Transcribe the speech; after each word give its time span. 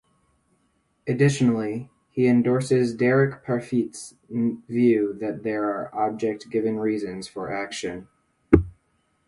Additionally, 1.05 1.91
he 2.09 2.25
endorses 2.25 2.95
Derek 2.95 3.43
Parfit's 3.45 4.15
view 4.31 5.13
that 5.21 5.43
there 5.43 5.65
are 5.65 5.93
object-given 5.93 6.79
reasons 6.79 7.27
for 7.27 7.53
action. 7.53 8.07